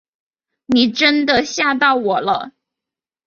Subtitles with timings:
[0.65, 2.53] 你真的吓到我了